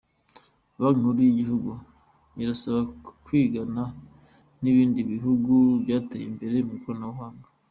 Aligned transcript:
Banki 0.79 0.99
nkuru 1.01 1.19
yigihugu 1.25 1.71
irasabwa 2.41 3.09
kwigana 3.25 3.83
ibindi 4.71 4.99
bihugu 5.11 5.51
byateye 5.83 6.25
imbere 6.31 6.57
ku 6.67 6.71
ikoranabuhanga 6.79 7.47